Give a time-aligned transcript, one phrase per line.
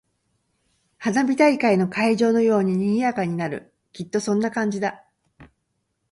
[0.97, 3.71] 花火大会の会場のように賑やかになる。
[3.93, 5.05] きっとそんな感じだ。